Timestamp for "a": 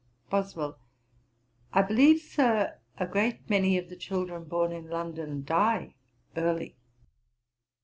2.97-3.05